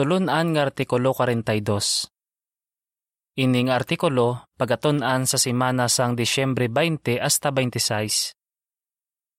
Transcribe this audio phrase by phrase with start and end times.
[0.00, 2.08] Tulunan nga artikulo 42.
[3.36, 8.32] Ining artikulo pagatunan sa simana sang Disyembre 20 hasta 26.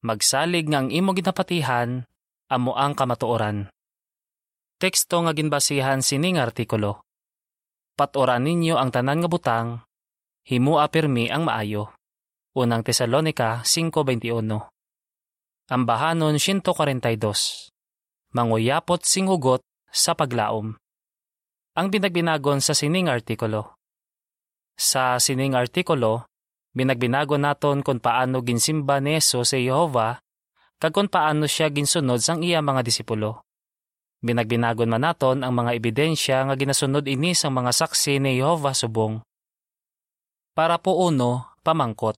[0.06, 2.06] Magsalig nga ang imo ginapatihan,
[2.46, 3.74] amo ang kamatuoran.
[4.78, 7.02] Teksto nga ginbasihan sining artikulo.
[7.98, 9.82] Paturan ninyo ang tanan nga butang,
[10.46, 11.90] himua pirmi ang maayo.
[12.54, 14.46] Unang Tesalonika 5.21
[15.74, 17.74] Ambahanon 142
[18.38, 20.80] Manguyapot sing hugot sa paglaom.
[21.76, 23.76] Ang binagbinagon sa sining artikulo.
[24.80, 26.26] Sa sining artikulo,
[26.72, 30.18] binagbinago naton kung paano ginsimba ni Jesus sa Jehova
[30.82, 33.46] kag kung paano siya ginsunod sang iya mga disipulo.
[34.26, 39.22] Binagbinagon man naton ang mga ebidensya nga ginasunod ini sang mga saksi ni Jehova subong.
[40.58, 42.18] Para po uno, pamangkot.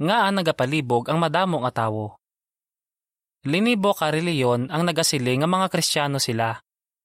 [0.00, 2.20] Nga ang nagapalibog ang madamo nga tawo.
[3.44, 6.56] Linibo ka reliyon ang nagasiling nga mga kristyano sila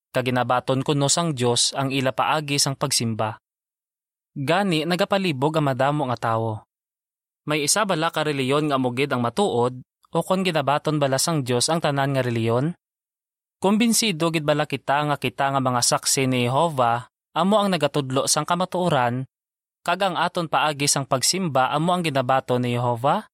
[0.10, 3.38] kaginabaton kuno sang Dios ang ila paagi sang pagsimba.
[4.34, 6.66] Gani nagapalibog ang madamo nga tawo.
[7.46, 11.70] May isa bala ka reliyon nga mugid ang matuod o kon ginabaton bala sang Dios
[11.70, 12.74] ang tanan nga reliyon?
[13.60, 18.48] Kumbinsido gid bala kita nga kita nga mga saksi ni Jehova amo ang nagatudlo sang
[18.48, 19.28] kamatuoran
[19.84, 23.28] kag ang aton paagi sang pagsimba amo ang ginabaton ni Jehova?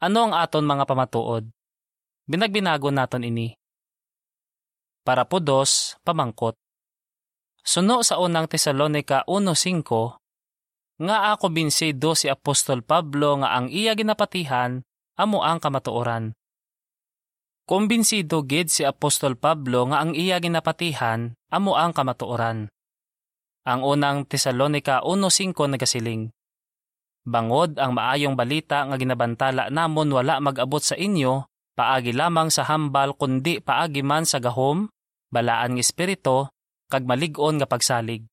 [0.00, 1.55] Ano ang aton mga pamatuod?
[2.26, 3.54] Binagbinago naton ini
[5.06, 6.58] para po dos, pamangkot.
[7.62, 10.18] Suno sa unang Tesalonika 1.5,
[11.06, 14.82] nga ako binsido si Apostol Pablo nga ang iya ginapatihan,
[15.14, 16.34] amo ang kamatuoran.
[17.66, 22.70] Kumbinsido gid si Apostol Pablo nga ang iya ginapatihan, amo ang kamatuoran.
[23.66, 26.30] Ang unang Tesalonika 1.5 nagasiling.
[27.26, 31.42] Bangod ang maayong balita nga ginabantala namon wala mag-abot sa inyo,
[31.76, 34.88] paagi lamang sa hambal kundi paagi man sa gahom,
[35.28, 36.48] balaan ng espiritu,
[36.88, 38.24] kag malig-on nga pagsalig.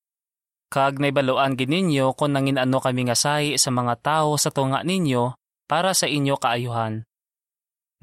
[0.72, 5.36] Kag naibaluan gininyo kung nangin ano kami nga sahi sa mga tao sa tunga ninyo
[5.68, 7.04] para sa inyo kaayuhan.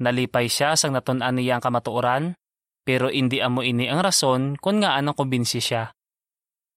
[0.00, 2.24] Nalipay siya sang natun-an niya ang kamatuoran,
[2.86, 5.90] pero hindi amo ini ang rason kung nga anong kumbinsi siya.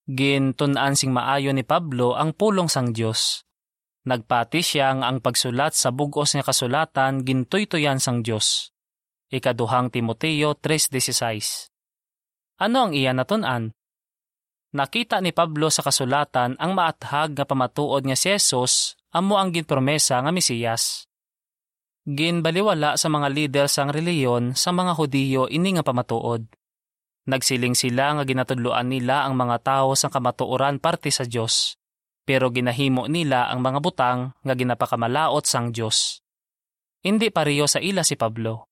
[0.05, 3.44] Gin tun-an sing maayo ni Pablo ang pulong sang Dios.
[4.05, 8.69] Nagpati siya ang pagsulat sa bugos nga kasulatan gintoy-toyan sang Dios.
[9.33, 11.75] Ikaduhang Timoteo 3.16
[12.55, 13.75] ano ang iyan natunan?
[14.75, 20.23] Nakita ni Pablo sa kasulatan ang maathag nga pamatuod nga si Jesus amo ang ginpromesa
[20.23, 21.03] nga Mesiyas.
[22.07, 26.47] Ginbaliwala sa mga lider sang reliyon sa mga Hudiyo ini nga pamatuod.
[27.27, 31.75] Nagsiling sila nga ginatudloan nila ang mga tao sa kamatuoran parte sa Dios,
[32.25, 36.19] pero ginahimo nila ang mga butang nga ginapakamalaot sang Dios.
[37.05, 38.65] Hindi pareho sa ila si Pablo.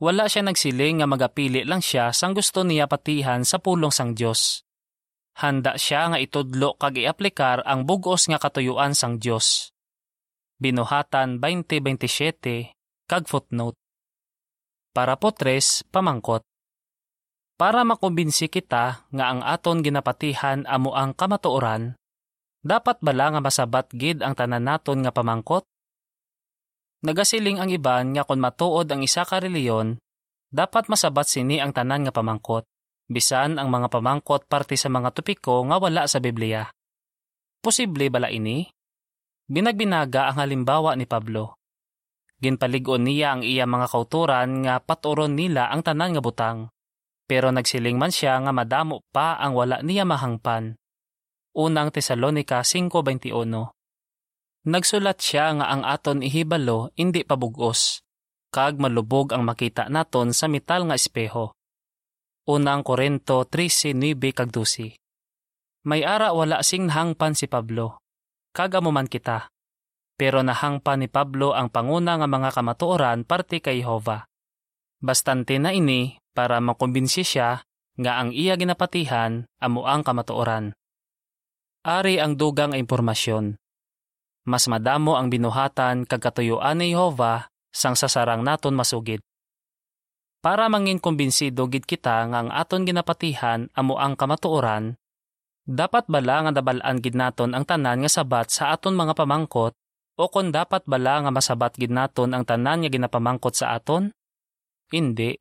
[0.00, 4.64] Wala siya nagsiling nga magapili lang siya sang gusto niya patihan sa pulong sang Dios.
[5.36, 9.68] Handa siya nga itudlo kag iaplikar ang bugos nga katuyuan sang Dios.
[10.56, 12.72] Binuhatan 2027
[13.04, 13.76] kag footnote.
[14.96, 16.40] Para po tres, pamangkot.
[17.60, 21.96] Para makumbinsi kita nga ang aton ginapatihan amo ang kamatuoran,
[22.62, 25.64] dapat bala nga masabat gid ang tanan naton nga pamangkot?
[27.04, 30.00] Nagasiling ang iban nga kung matuod ang isa ka reliyon,
[30.48, 32.64] dapat masabat sini ang tanan nga pamangkot,
[33.10, 36.64] bisan ang mga pamangkot parte sa mga topiko nga wala sa Biblia.
[37.60, 38.64] Posible bala ini?
[39.46, 41.58] Binagbinaga ang halimbawa ni Pablo.
[42.36, 46.58] Ginpaligon niya ang iya mga kauturan nga paturon nila ang tanan nga butang.
[47.26, 50.78] Pero nagsiling man siya nga madamo pa ang wala niya mahangpan.
[51.56, 53.32] Unang Tesalonika 5.21
[54.68, 58.04] Nagsulat siya nga ang aton ihibalo hindi pabugos,
[58.52, 61.56] kag malubog ang makita naton sa metal nga espeho.
[62.44, 65.00] Unang Korento 13:9 kag 12.
[65.88, 68.04] May ara wala sing nahangpan si Pablo.
[68.52, 69.48] Kagamo man kita.
[70.12, 74.28] Pero nahangpan ni Pablo ang panguna nga mga kamatuoran parte kay Jehova.
[75.00, 77.64] Bastante na ini para makumbinsi siya
[77.96, 80.76] nga ang iya ginapatihan amo ang kamatuoran.
[81.86, 83.54] Ari ang dugang impormasyon
[84.46, 89.18] mas madamo ang binuhatan kag katuyuan ni Jehova sang sasarang naton masugid.
[90.38, 94.94] Para mangin kumbinsido gid kita nga ang aton ginapatihan amo ang kamatuoran,
[95.66, 99.74] dapat bala nga dabalaan gid naton ang tanan nga sabat sa aton mga pamangkot
[100.16, 104.14] o kon dapat bala nga masabat gid naton ang tanan nga ginapamangkot sa aton?
[104.94, 105.34] Hindi.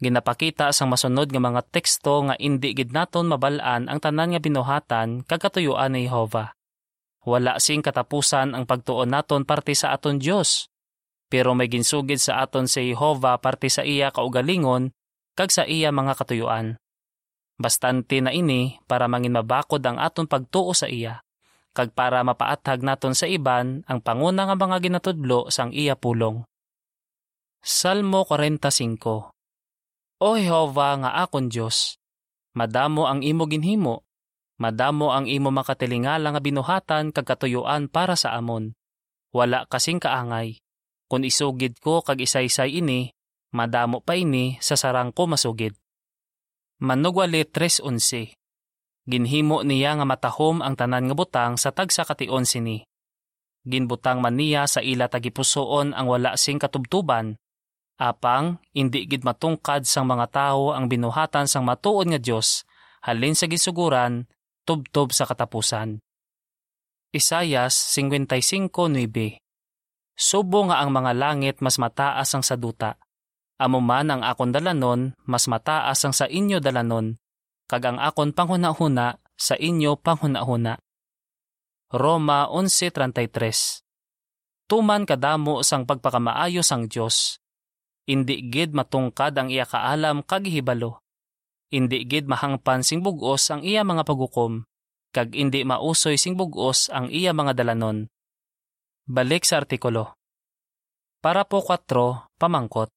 [0.00, 5.28] Ginapakita sang masunod nga mga teksto nga indi gid naton mabalaan ang tanan nga binuhatan
[5.28, 6.56] kag katuyuan ni Jehova.
[7.28, 10.72] Wala sing katapusan ang pagtuon naton parte sa aton Dios.
[11.28, 14.88] Pero may ginsugid sa aton si Jehova parte sa iya kaugalingon
[15.36, 16.80] kag sa iya mga katuyuan.
[17.60, 21.20] Bastante na ini para mangin mabakod ang aton pagtuo sa iya,
[21.76, 26.40] kag para mapaatag naton sa iban ang panguna nga mga ginatudlo sang iya pulong.
[27.60, 29.39] Salmo 45
[30.20, 31.96] O Jehova nga akon Dios,
[32.52, 34.04] madamo ang imo ginhimo,
[34.60, 38.76] madamo ang imo makatilingala nga binuhatan kag katuyuan para sa amon.
[39.32, 40.60] Wala kasing kaangay.
[41.08, 43.08] Kung isugid ko kag isaysay ini,
[43.56, 45.72] madamo pa ini sa sarang ko masugid.
[46.84, 48.36] Manugwali 3.11
[49.08, 52.84] Ginhimo niya nga matahom ang tanan nga butang sa tagsa kation sini.
[53.64, 57.40] Ginbutang man niya sa ila tagipusoon ang wala sing katubtuban,
[58.00, 62.64] apang indi gid matungkad sang mga tawo ang binuhatan sang matuod nga Dios
[63.04, 64.24] halin sa gisuguran
[64.64, 66.00] tubtob sa katapusan.
[67.12, 69.36] Isayas 55:9
[70.16, 72.96] Subo nga ang mga langit mas mataas ang sa duta
[73.60, 77.20] Amo man ang akon dalanon, mas mataas ang sa inyo dalanon,
[77.68, 80.80] kag ang akon panghuna-huna sa inyo panghuna-huna.
[81.92, 83.84] Roma 11.33
[84.64, 87.36] Tuman kadamo sang pagpakamaayo sang Dios.
[88.10, 90.98] Indi gid matungkad ang iya kaalam kag hibalo.
[91.70, 94.66] Indi gid mahangpan sing bugos ang iya mga pagukom,
[95.14, 98.10] kag indi mausoy sing bugos ang iya mga dalanon.
[99.06, 100.18] Balik sa artikulo.
[101.22, 102.90] Para po 4, pamangkot.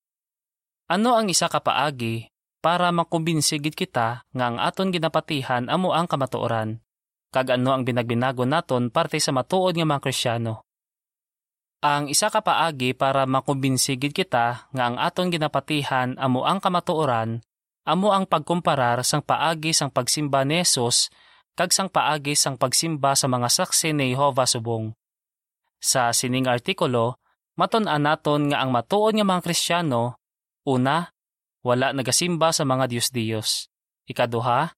[0.89, 2.33] Ano ang isa ka paagi
[2.65, 6.81] para makumbinsigid kita nga ang aton ginapatihan amo ang kamatuoran?
[7.29, 10.65] Kag ano ang binagbinago naton parte sa matuod nga mga Krisyano?
[11.83, 17.43] Ang isa ka paagi para makumbinsigid kita nga ang aton ginapatihan amo ang kamatuoran
[17.83, 21.11] amo ang pagkumparar sang paagi sang pagsimba ni Jesus
[21.59, 24.95] kag sang paagi sang pagsimba sa mga saksi ni Jehovah subong.
[25.83, 27.19] Sa sining artikulo,
[27.59, 30.15] maton-an naton nga ang matuod nga mga Kristiyano
[30.63, 31.11] Una,
[31.59, 33.67] wala nagasimba sa mga Diyos-Diyos.
[34.07, 34.71] Ikaduha,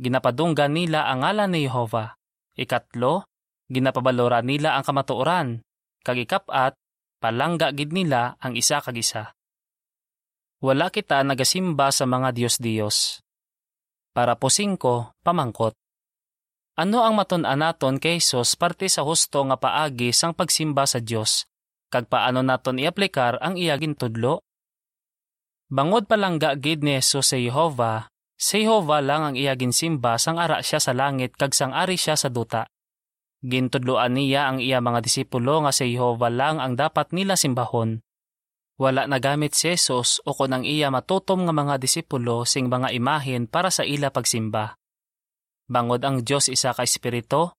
[0.00, 2.16] ginapadunggan nila ang ngalan ni Jehova.
[2.56, 3.28] Ikatlo,
[3.68, 5.60] ginapabalora nila ang kamatuoran.
[6.06, 6.78] Kag ikapat,
[7.18, 9.34] palangga gid nila ang isa kag isa.
[10.62, 13.26] Wala kita nagasimba sa mga Diyos-Diyos.
[14.14, 15.74] Para po singko, pamangkot.
[16.78, 21.50] Ano ang matun-an naton kay Jesus parte sa husto nga paagi sang pagsimba sa Dios?
[21.90, 24.46] Kag paano naton iaplikar ang iyagin tudlo?
[25.66, 28.06] Bangod palangga gid ni Jesus sa Jehova,
[28.38, 32.14] si Jehova lang ang iya ginsimba sang ara siya sa langit kag sang ari siya
[32.14, 32.70] sa duta.
[33.44, 38.00] Gintudloan niya ang iya mga disipulo nga si Jehova lang ang dapat nila simbahon.
[38.76, 43.48] Wala nagamit si Jesus o kon ang iya matutom nga mga disipulo sing mga imahin
[43.48, 44.76] para sa ila pagsimba.
[45.68, 47.52] Bangod ang Dios isa ka espiritu,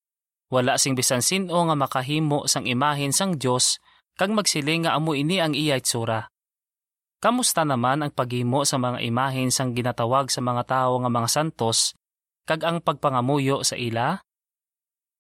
[0.48, 3.82] wala sing bisan sino nga makahimo sang imahin sang Dios
[4.18, 6.30] kag magsiling nga amo ini ang iya itsura.
[7.18, 11.98] Kamusta naman ang paghimo sa mga imahin sang ginatawag sa mga tao nga mga santos
[12.48, 14.22] kag ang pagpangamuyo sa ila?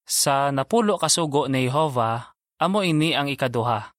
[0.07, 2.31] Sa napulo kasugo ni Jehova,
[2.63, 3.92] amo ini ang ikaduha.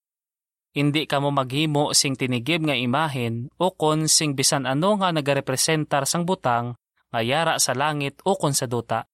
[0.73, 6.09] Hindi ka mo maghimo sing tinigib nga imahin o kon sing bisan ano nga nagarepresentar
[6.09, 6.81] sang butang
[7.13, 9.05] nga yara sa langit o kon sa duta.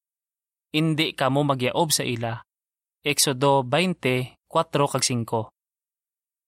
[0.70, 2.38] Hindi ka mo magyaob sa ila.
[3.02, 5.55] Exodo 20, 4 kag 5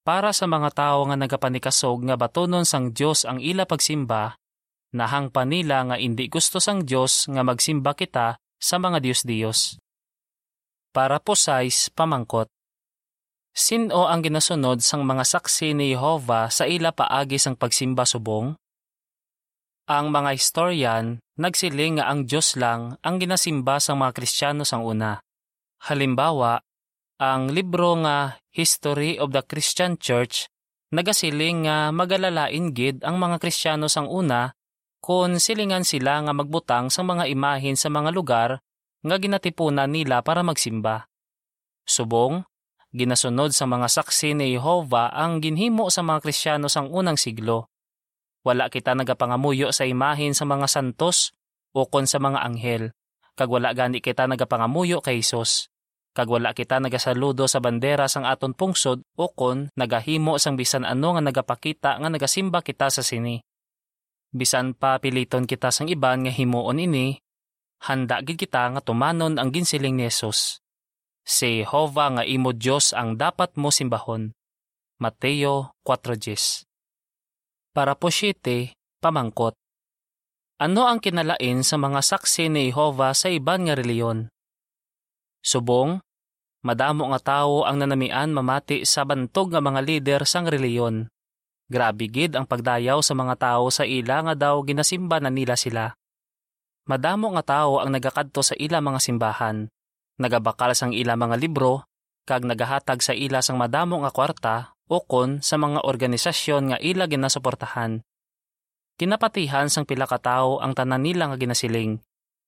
[0.07, 4.39] para sa mga tao nga nagapanikasog nga batonon sang Dios ang ila pagsimba,
[4.95, 9.83] nahang panila nga indi gusto sang Dios nga magsimba kita sa mga Dios-Dios.
[10.97, 12.49] Para po size pamangkot.
[13.53, 18.57] Sino ang ginasunod sang mga saksi ni Jehova sa ila paagi sang pagsimba subong?
[19.93, 25.21] Ang mga historian nagsiling nga ang Diyos lang ang ginasimba sang mga Kristiyano sang una.
[25.85, 26.65] Halimbawa,
[27.21, 30.49] ang libro nga History of the Christian Church
[30.97, 34.57] nagasiling nga magalalain gid ang mga Kristiyano sang una
[35.05, 38.65] kung silingan sila nga magbutang sa mga imahin sa mga lugar
[39.03, 41.11] nga ginatipunan nila para magsimba.
[41.85, 42.45] Subong,
[42.95, 47.69] ginasunod sa mga saksi ni Jehova ang ginhimo sa mga Kristiyano sang unang siglo.
[48.47, 51.35] Wala kita nagapangamuyo sa imahin sa mga santos
[51.75, 52.95] o kon sa mga anghel,
[53.35, 55.69] kag wala gani kita nagapangamuyo kay Hesus
[56.17, 61.13] kag wala kita nagasaludo sa bandera sang aton pungsod o kon nagahimo sang bisan ano
[61.13, 63.45] nga nagapakita nga nagasimba kita sa sini.
[64.33, 67.21] Bisan pa piliton kita sang iban nga himuon ini,
[67.85, 70.63] handa gid kita nga tumanon ang ginsiling ni Jesus.
[71.27, 74.33] Si Jehovah nga imo Dios ang dapat mo simbahon.
[74.97, 76.65] Mateo 4.10
[77.77, 78.73] Para po siyete,
[79.05, 79.53] pamangkot.
[80.57, 84.33] Ano ang kinalain sa mga saksi ni Jehovah sa iban nga reliyon?
[85.45, 86.01] Subong,
[86.67, 91.07] Madamo nga tao ang nanamian mamati sa bantog nga mga lider sang reliyon.
[91.71, 95.95] Grabe gid ang pagdayaw sa mga tao sa ila nga daw ginasimba na nila sila.
[96.87, 99.67] Madamo nga tawo ang nagakadto sa ila mga simbahan,
[100.23, 101.85] nagabakal sang ila mga libro,
[102.27, 104.55] kag nagahatag sa ila sang madamo nga kwarta
[104.87, 108.03] o kon sa mga organisasyon nga ila ginasuportahan.
[108.97, 112.01] Kinapatihan sang pila ka tawo ang tanan nila nga ginasiling.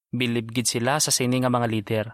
[0.09, 2.07] Bilibgid sila sa sini nga mga lider.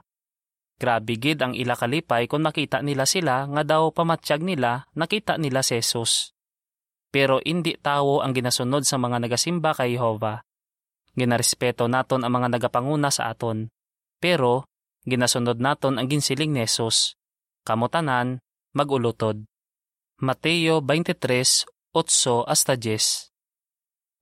[0.74, 5.62] Grabe gid ang ila kalipay kung makita nila sila nga daw pamatsyag nila nakita nila
[5.62, 6.34] si Jesus.
[7.14, 10.42] Pero hindi tawo ang ginasunod sa mga nagasimba kay Jehova.
[11.14, 13.70] Ginarespeto naton ang mga nagapanguna sa aton.
[14.18, 14.66] Pero
[15.06, 17.14] ginasunod naton ang ginsiling ni Jesus.
[17.62, 18.42] Kamutanan,
[18.74, 19.46] magulutod.
[20.20, 23.30] Mateo 23, 8 hasta 10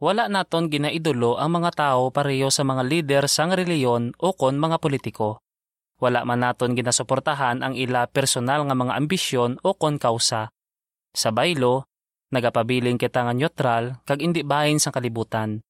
[0.03, 4.81] Wala naton ginaidolo ang mga tao pareho sa mga lider sang reliyon o kon mga
[4.81, 5.43] politiko
[6.03, 10.51] wala man naton ginasuportahan ang ila personal nga mga ambisyon o kon kausa.
[11.15, 11.87] Sa baylo,
[12.35, 15.63] nagapabiling kita nga neutral kag indi bahin sa kalibutan.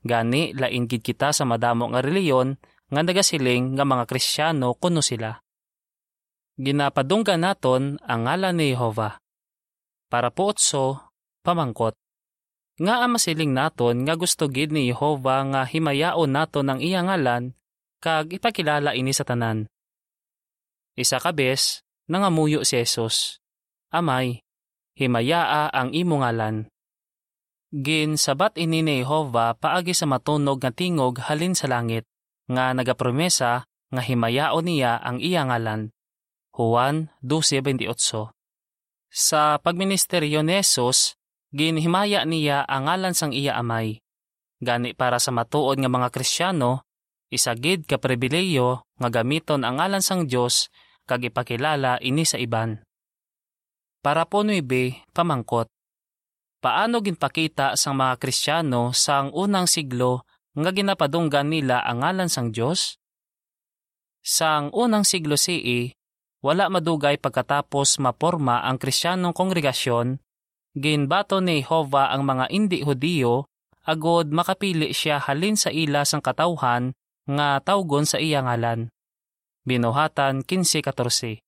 [0.00, 2.56] Gani lain gid kita sa madamo nga reliyon
[2.90, 5.36] nga nagasiling nga mga Kristiyano kuno sila.
[6.60, 9.20] Ginapadungga naton ang ngalan ni Jehova.
[10.10, 11.12] Para po otso,
[11.46, 11.96] pamangkot.
[12.80, 17.52] Nga ang masiling naton nga gusto gid ni Jehova nga himayaon naton ang iya ngalan
[18.00, 19.68] kag ipakilala ini sa tanan.
[20.96, 23.38] Isa ka bes, nangamuyo si Jesus.
[23.92, 24.42] Amay,
[24.96, 26.66] himayaa ang imo ngalan.
[27.70, 32.02] Gin sabat ini ni Jehova paagi sa matunog nga tingog halin sa langit,
[32.50, 35.94] nga nagapromesa nga himayao niya ang iya ngalan.
[36.50, 38.34] Juan 12.28
[39.06, 41.14] Sa pagministeryo ni Jesus,
[41.54, 44.02] ginhimaya niya ang ngalan sang iya amay.
[44.58, 46.82] Gani para sa matuod nga mga Kristiyano,
[47.30, 50.74] isagid ka pribileyo nga gamiton ang ngalan sang Dios
[51.06, 52.82] kag ipakilala ini sa iban.
[54.02, 55.70] Para po nuibe, pamangkot.
[56.60, 63.00] Paano ginpakita sang mga Kristiyano sang unang siglo nga ginapadunggan nila ang ngalan sang Dios?
[64.20, 65.96] Sang unang siglo CE,
[66.44, 70.20] wala madugay pagkatapos maporma ang Kristiyanong kongregasyon,
[70.76, 73.48] ginbato ni Jehova ang mga indi Hudiyo
[73.88, 76.92] agod makapili siya halin sa ila sang katawhan
[77.24, 78.92] nga tawgon sa iya ngalan.
[79.64, 81.40] Binuhatan 15-14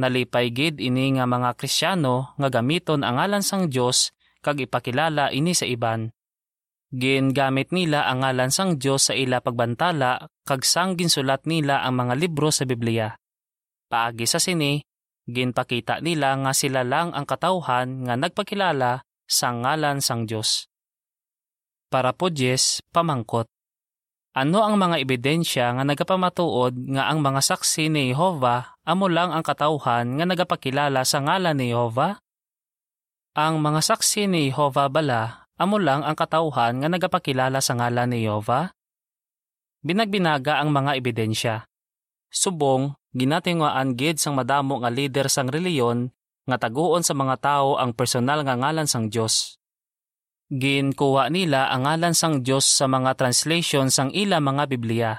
[0.00, 5.52] Nalipay gid ini nga mga Krisyano nga gamiton ang ngalan sang Dios kag ipakilala ini
[5.52, 6.08] sa iban.
[6.92, 12.00] Gin gamit nila ang ngalan sang Dios sa ila pagbantala kag sang ginsulat nila ang
[12.00, 13.16] mga libro sa Biblia.
[13.88, 14.80] Paagi sa sini,
[15.28, 20.68] ginpakita nila nga sila lang ang katawhan nga nagpakilala sa ngalan sang Dios.
[21.92, 23.48] Para po Jess, pamangkot.
[24.32, 29.44] Ano ang mga ebidensya nga nagapamatuod nga ang mga saksi ni Jehova amo lang ang
[29.44, 32.16] katauhan nga nagapakilala sa ngalan ni Jehova?
[33.36, 38.24] Ang mga saksi ni Jehova bala amo lang ang katauhan nga nagapakilala sa ngalan ni
[38.24, 38.72] Jehova?
[39.84, 41.68] Binagbinaga ang mga ebidensya.
[42.32, 46.08] Subong, ginatinguan gid sang madamo nga leader sang reliyon
[46.48, 49.60] nga taguon sa mga tao ang personal nga ngalan sang Dios.
[50.52, 55.10] Ginkuha nila ang ngalan sang Dios sa mga translation sang ila mga Biblia.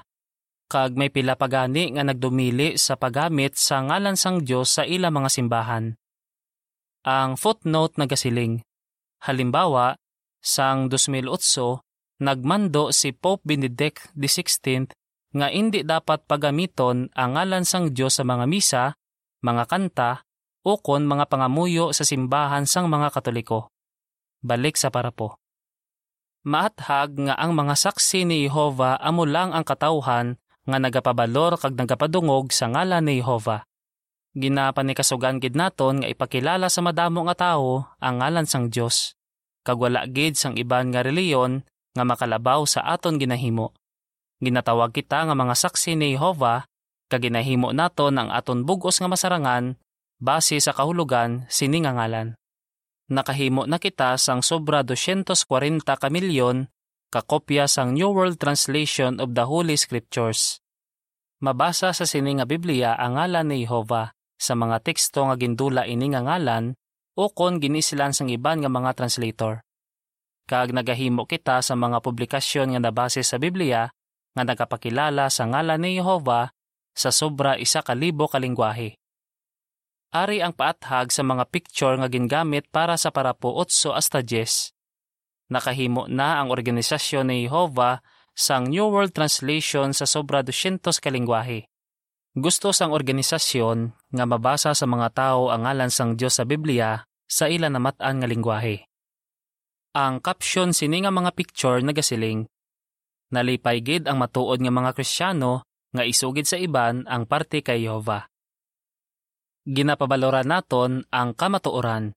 [0.69, 5.33] Kag may pila pagani nga nagdumili sa paggamit sa ngalan sang Dios sa ila mga
[5.33, 5.97] simbahan.
[7.09, 8.61] Ang footnote nagasiling.
[9.25, 9.97] Halimbawa,
[10.37, 11.81] sang 2008,
[12.21, 14.85] nagmando si Pope Benedict XVI
[15.33, 18.93] nga hindi dapat pagamiton ang ngalan sang Dios sa mga misa,
[19.41, 20.21] mga kanta,
[20.61, 23.72] o kon mga pangamuyo sa simbahan sang mga Katoliko
[24.43, 25.39] balik sa parapo.
[26.43, 30.35] Maathag nga ang mga saksi ni Jehova amo lang ang katawhan
[30.67, 33.63] nga nagapabalor kag nagapadungog sa ngalan ni Jehova.
[34.35, 39.15] Ginapanikasugan gid naton nga ipakilala sa madamo nga tawo ang ngalan sang Dios.
[39.63, 41.63] Kag wala gid sang iban nga reliyon
[41.95, 43.71] nga makalabaw sa aton ginahimo.
[44.43, 46.67] Ginatawag kita nga mga saksi ni Jehova
[47.07, 49.79] kag ginahimo naton ang aton bugos nga masarangan
[50.19, 52.35] base sa kahulugan sini nga ngalan
[53.11, 56.71] nakahimo na kita sang sobra 240 ka milyon
[57.13, 60.57] kakopya sang New World Translation of the Holy Scriptures.
[61.43, 66.09] Mabasa sa sini nga Biblia ang ngalan ni Jehova sa mga teksto nga gindula ini
[66.09, 66.73] nga ngalan
[67.13, 69.61] o kon ginisilan sang iban nga mga translator.
[70.49, 73.87] Kag nagahimo kita sa mga publikasyon nga nabase sa Biblia
[74.33, 76.49] nga nagapakilala sa ngalan ni Jehova
[76.97, 78.25] sa sobra isa ka libo.
[80.13, 84.69] Ari ang paathag sa mga picture nga gingamit para sa parapo 8 hasta 10.
[85.49, 87.97] Nakahimo na ang organisasyon ni Jehovah
[88.37, 91.65] sang New World Translation sa sobra 200 kalingwahe.
[92.37, 97.49] Gusto sang organisasyon nga mabasa sa mga tao ang ngalan sang Dios sa Biblia sa
[97.49, 98.85] ila namatan nga lingwahe.
[99.97, 102.45] Ang caption sini nga mga picture nagasiling
[103.33, 108.29] Nalipay gid ang matuod nga mga Kristiyano nga isugid sa iban ang parte kay Jehova.
[109.63, 112.11] Ginapabaloran naton ang kamatuoran.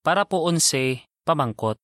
[0.00, 1.76] Para po unse, pamangkot.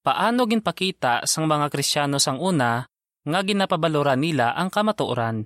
[0.00, 2.88] Paano ginpakita sang mga Kristiyano sang una
[3.26, 5.44] nga ginapabaloran nila ang kamatuoran?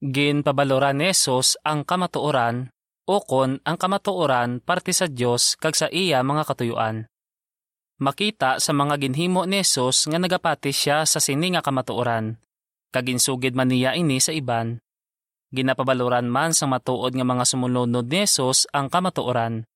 [0.00, 2.72] Ginpabaloran ni Jesus ang kamatuoran
[3.04, 7.04] o kon ang kamatuoran parte sa Dios kag sa iya mga katuyuan.
[8.00, 12.40] Makita sa mga ginhimo ni Jesus nga nagapati siya sa sini nga kamatuoran,
[12.88, 14.80] kag insugid man niya ini sa iban.
[15.52, 19.68] Ginapabaloran man sa matuod nga mga sumunod ni Jesus ang kamatuoran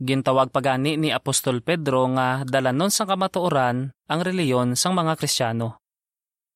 [0.00, 5.76] Gintawag pagani ni Apostol Pedro nga dalanon sang kamatuoran ang reliyon sang mga Kristiyano.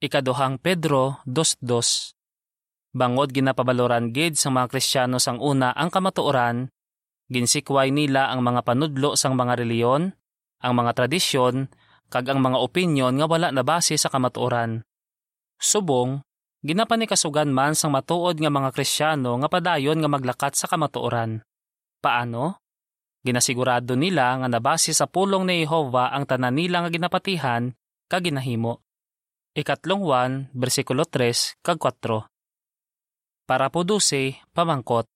[0.01, 6.73] Ikaduhang Pedro 2.2 Bangod ginapabaloran gid sang mga Kristiyano sang una ang kamatuoran,
[7.29, 10.17] ginsikway nila ang mga panudlo sang mga reliyon,
[10.65, 11.69] ang mga tradisyon,
[12.09, 14.89] kag ang mga opinyon nga wala na base sa kamatuoran.
[15.61, 16.25] Subong,
[16.65, 21.45] ginapanikasugan man sang matuod nga mga Kristiyano nga padayon nga maglakat sa kamatuoran.
[22.01, 22.59] Paano?
[23.25, 27.73] Ginasigurado nila nga nabase sa pulong ni Jehova ang tanan nila nga ginapatihan
[28.09, 28.81] kag ginahimo.
[29.55, 30.03] Ikatlong
[30.51, 32.29] 1, bersikulo 3 kag 4.
[33.45, 35.07] Para po duse, pamangkot.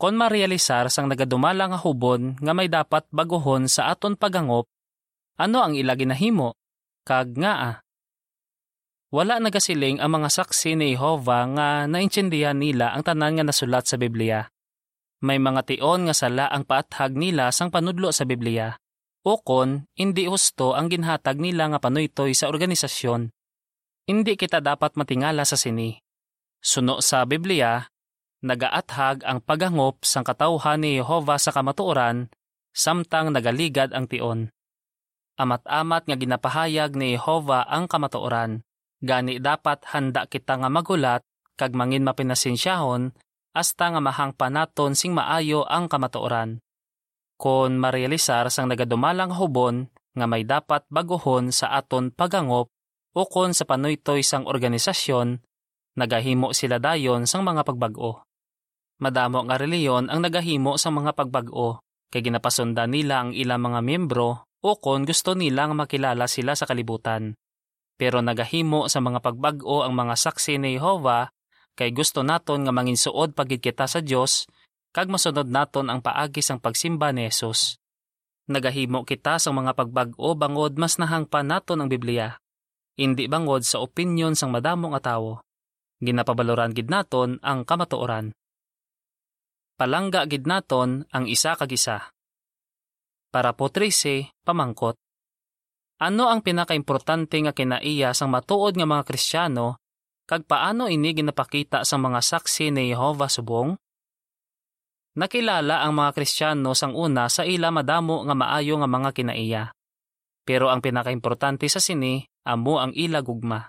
[0.00, 4.64] Kon marealisar sang nagadumala nga hubon nga may dapat baguhon sa aton pagangop,
[5.40, 6.52] ano ang ila ginahimo?
[7.08, 7.76] Kag nga ah.
[9.10, 13.98] Wala nagasiling ang mga saksi ni Jehova nga naintindihan nila ang tanan nga nasulat sa
[13.98, 14.46] Biblia
[15.20, 18.72] may mga tion nga sala ang paathag nila sang panudlo sa Biblia.
[19.20, 23.28] O kon, hindi husto ang ginhatag nila nga panuytoy sa organisasyon.
[24.08, 25.92] Hindi kita dapat matingala sa sini.
[26.56, 27.84] Suno sa Biblia,
[28.40, 32.32] nagaathag ang pagangop sang katawhan ni Jehova sa kamatuoran,
[32.72, 34.48] samtang nagaligad ang tion.
[35.36, 38.64] Amat-amat nga ginapahayag ni Jehova ang kamatuoran,
[39.00, 41.24] gani dapat handa kita nga magulat
[41.56, 43.12] kag mangin mapinasensyahon
[43.52, 46.62] hasta nga mahangpa naton sing maayo ang kamatuoran.
[47.40, 52.68] Kon marealisar sang nagadumalang hubon nga may dapat baguhon sa aton pagangop
[53.16, 55.42] o kon sa panuytoy sang organisasyon,
[55.98, 58.22] nagahimo sila dayon sang mga pagbag-o.
[59.00, 61.80] Madamo nga reliyon ang nagahimo sa mga pagbag-o
[62.12, 67.32] kay ginapasundan nila ang ilang mga miyembro o kon gusto nilang makilala sila sa kalibutan.
[68.00, 71.28] Pero nagahimo sa mga pagbag-o ang mga saksi ni Jehovah
[71.76, 74.48] kay gusto naton nga manginsuod pagid kita sa Dios
[74.96, 77.76] kag masunod naton ang paagi sang pagsimba ni Jesus.
[78.48, 82.40] Nagahimo kita sa mga pagbag-o bangod mas nahangpa naton ang Biblia.
[82.96, 85.44] Hindi bangod sa opinyon sang madamo nga tawo.
[86.00, 88.32] Ginapabaloran gid naton ang kamatuoran.
[89.76, 92.08] Palangga gid naton ang isa kag isa.
[93.28, 94.96] Para po 13, pamangkot.
[96.00, 99.76] Ano ang pinakaimportante nga kinaiya sang matuod nga mga Kristiyano
[100.24, 103.76] kag paano ini ginapakita sa mga saksi ni Jehova subong?
[105.20, 109.62] Nakilala ang mga Kristiyano sang una sa ila madamo nga maayo nga mga kinaiya.
[110.46, 113.68] Pero ang pinakaimportante sa sini, amo ang ila gugma.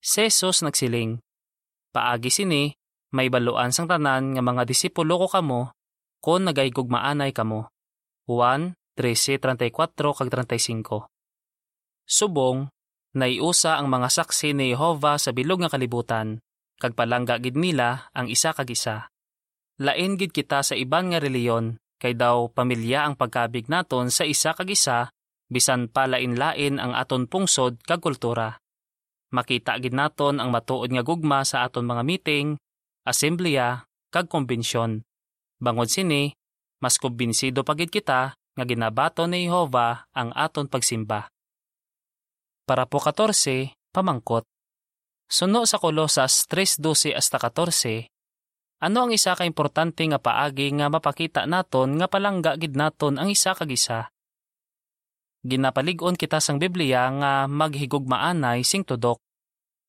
[0.00, 1.20] Sesos nagsiling,
[1.90, 2.70] Paagi sini,
[3.10, 5.74] may baluan sang tanan nga mga disipulo ko kamo,
[6.22, 7.66] kon nagaygugmaanay kamo.
[8.30, 9.74] 1, 13.34
[10.14, 11.19] kag 35.
[12.10, 12.66] Subong,
[13.14, 16.42] Naiusa ang mga saksi ni Jehova sa bilog nga kalibutan,
[16.82, 19.10] kag palangga gid nila ang isa kag isa.
[19.78, 24.54] Lain gid kita sa iban nga reliyon, kay daw pamilya ang pagkabig naton sa isa
[24.58, 25.10] kag isa,
[25.50, 28.58] bisan palain-lain ang aton pungsod kag kultura.
[29.30, 32.58] Makita gid naton ang matuod nga gugma sa aton mga meeting,
[33.06, 35.06] asembleya, kag konbensyon.
[35.62, 36.34] Bangod sini,
[36.82, 41.30] mas kumbinsido pagid kita nga ginabato ni Jehova ang aton pagsimba.
[42.70, 44.46] Para po 14, pamangkot.
[45.26, 48.06] Suno sa Kolosas 3.12 hasta 14,
[48.78, 53.26] ano ang isa ka importante nga paagi nga mapakita naton nga palangga gid naton ang
[53.26, 54.14] isa kag isa?
[55.42, 59.18] Ginapalig-on kita sang Biblia nga maghigugmaanay sing tudok.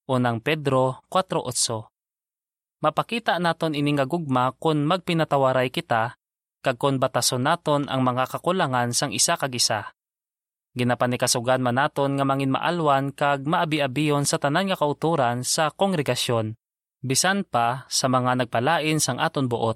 [0.09, 6.17] Unang Pedro 4.8 Mapakita naton ini nga gugma kon magpinatawaray kita
[6.65, 9.93] kag kon batason naton ang mga kakulangan sang isa kag isa.
[10.71, 16.55] Ginapanikasugan man naton nga mangin maalwan kag maabi-abiyon sa tanan nga kauturan sa kongregasyon,
[17.03, 19.75] bisan pa sa mga nagpalain sang aton buot.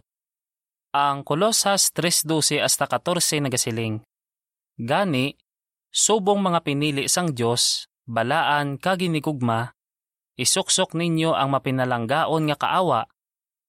[0.95, 3.99] Ang Kolosas 3.12 hasta 14 nagasiling.
[4.79, 5.36] Gani,
[5.91, 9.75] subong mga pinili sang Dios, balaan kaginigugma,
[10.39, 13.01] isuksok ninyo ang mapinalanggaon nga kaawa,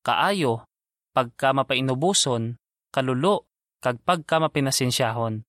[0.06, 0.62] kaayo,
[1.10, 2.54] pagka mapainubuson,
[2.94, 3.50] kalulo,
[3.82, 5.45] kag pagka mapinasensyahon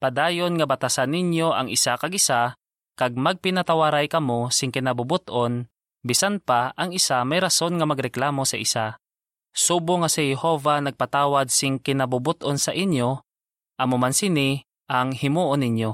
[0.00, 2.56] Padayon nga batasan ninyo ang isa kag isa,
[2.96, 5.68] kag magpinatawaray kamo sing kinabubuton,
[6.00, 8.96] bisan pa ang isa may rason nga magreklamo sa isa.
[9.52, 13.20] Subo nga si Jehova nagpatawad sing kinabubuton sa inyo,
[13.76, 15.92] amo man sini ang himuon ninyo.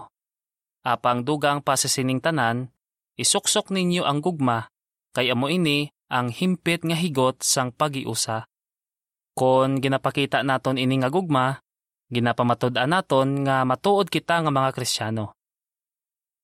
[0.86, 2.70] Apang dugang pa sa sining tanan,
[3.18, 4.70] isuksok ninyo ang gugma,
[5.18, 8.46] kay amo ini ang himpit nga higot sang pagiusa.
[9.34, 11.58] Kon ginapakita naton ini nga gugma,
[12.10, 15.34] ginapamatod-an naton nga matuod kita nga mga Kristiyano.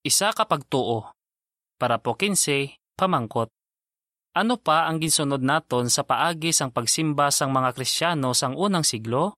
[0.02, 1.14] Isa ka pagtuo.
[1.78, 3.50] Para po 15, pamangkot.
[4.32, 9.36] Ano pa ang ginsunod naton sa paagi sang pagsimba sang mga Kristiyano sang unang siglo?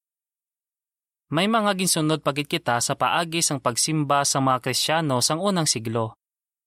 [1.35, 6.15] May mga ginsunod pagit kita sa paagi sang pagsimba sang mga Kristiyano sang unang siglo.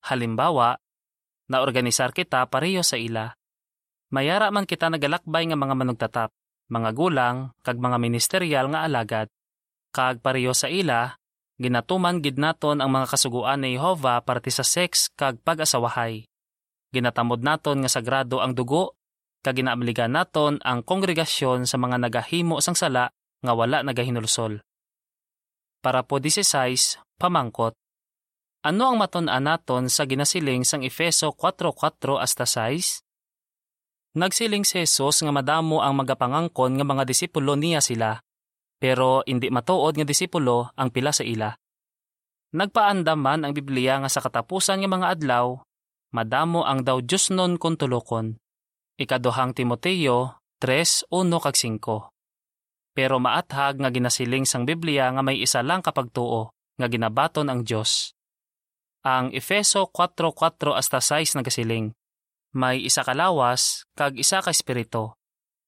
[0.03, 0.75] Halimbawa,
[1.47, 3.31] naorganisar kita pareho sa ila.
[4.11, 6.29] Mayara man kita nagalakbay nga mga manugtatap,
[6.67, 9.31] mga gulang, kag mga ministeryal nga alagad.
[9.95, 11.17] Kag pareho sa ila,
[11.57, 16.27] ginatuman gid naton ang mga kasuguan ni Jehova parte sa sex kag pag-asawahay
[16.97, 18.95] ginatamod naton nga sagrado ang dugo,
[19.43, 23.11] kag ginaamligan naton ang kongregasyon sa mga nagahimo sang sala
[23.43, 24.59] nga wala nagahinulsol.
[25.83, 27.77] Para po 16, pamangkot.
[28.65, 33.05] Ano ang matun-an naton sa ginasiling sang Efeso 4.4 hasta 6?
[34.17, 38.17] Nagsiling si Jesus nga madamo ang magapangangkon nga mga disipulo niya sila,
[38.77, 41.53] pero hindi matuod nga disipulo ang pila sa ila.
[42.53, 45.59] Nagpaandam man ang Biblia nga sa katapusan nga mga adlaw,
[46.13, 48.37] madamo ang daw Diyos nun kung tulokon.
[48.97, 51.11] Ikaduhang Timoteo 3.1
[51.43, 52.97] kag 5.
[52.97, 57.61] Pero maathag nga ginasiling sang Biblia nga may isa lang kapag tuo, nga ginabaton ang
[57.61, 58.13] Diyos.
[59.05, 61.93] Ang Efeso 4.4 hasta 6 nagasiling,
[62.57, 65.16] may isa ka lawas, kag isa ka espiritu.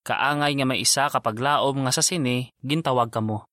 [0.10, 3.46] Kaangay nga may isa kapag laom nga sa sini, gintawag kamo.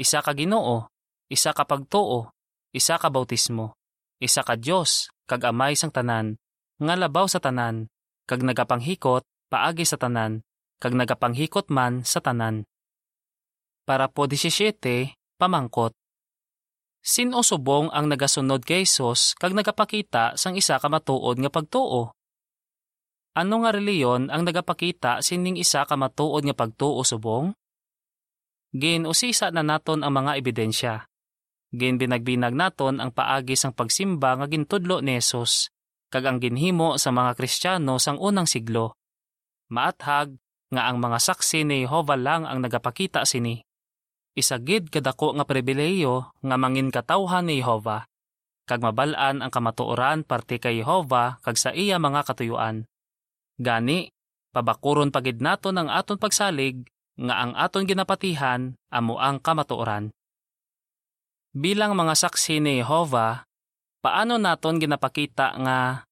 [0.00, 0.88] Isa ka ginoo,
[1.28, 2.32] isa ka pagtuo,
[2.72, 3.76] isa ka bautismo,
[4.16, 6.40] isa ka Diyos, kag amay sang tanan,
[6.80, 7.92] nga labaw sa tanan,
[8.24, 10.40] kag nagapanghikot paagi sa tanan,
[10.80, 12.64] kag nagapanghikot man sa tanan.
[13.84, 14.80] Para po 17,
[15.36, 15.92] pamangkot.
[17.04, 22.16] Sino subong ang nagasunod kay Jesus kag nagapakita sang isa ka matuod nga pagtuo?
[23.30, 27.54] Ano nga reliyon ang nagapakita sining isa ka matuod nga pagtuo subong?
[28.74, 31.06] Ginusisa na naton ang mga ebidensya.
[31.70, 35.70] Gin binagbinag naton ang paagi sang pagsimba nga gintudlo ni Jesus,
[36.10, 38.98] kag ang ginhimo sa mga Kristiyano sang unang siglo.
[39.70, 40.34] Maathag
[40.74, 43.62] nga ang mga saksi ni Jehova lang ang nagapakita sini.
[44.34, 48.10] Isagid kadako nga pribileyo nga mangin katawhan ni Jehova,
[48.66, 52.89] kag mabalaan ang kamatuoran parte kay Jehova kag sa iya mga katuyuan.
[53.60, 54.08] Gani,
[54.56, 56.80] pabakuron pagid naton ang aton pagsalig
[57.20, 60.08] nga ang aton ginapatihan amo ang kamatuoran.
[61.52, 63.44] Bilang mga saksi ni Jehovah,
[64.00, 66.08] paano naton ginapakita nga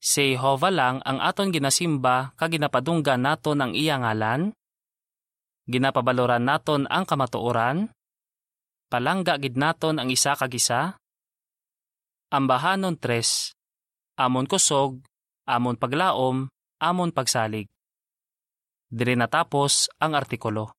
[0.00, 4.56] si Jehovah lang ang aton ginasimba kag ginapadunggan naton ang iya ngalan?
[5.68, 7.92] Ginapabaloran naton ang kamatuoran?
[8.88, 10.96] Palangga gid naton ang isa kag isa?
[12.32, 13.52] Ambahanon tres,
[14.16, 15.04] amon kusog,
[15.44, 17.66] amon paglaom, amon pagsalig.
[18.88, 20.77] Dire natapos ang artikulo.